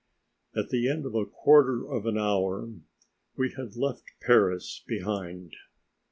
At 0.55 0.69
the 0.69 0.89
end 0.89 1.05
of 1.05 1.13
a 1.13 1.27
quarter 1.27 1.87
of 1.87 2.07
an 2.07 2.17
hour, 2.17 2.67
we 3.37 3.51
had 3.51 3.75
left 3.75 4.13
Paris 4.19 4.83
behind. 4.87 5.53